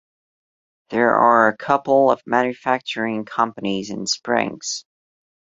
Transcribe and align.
There 0.89 1.11
are 1.13 1.47
a 1.47 1.55
couple 1.55 2.09
of 2.09 2.23
manufacturing 2.25 3.23
companies 3.23 3.91
in 3.91 4.07
Springs. 4.07 4.83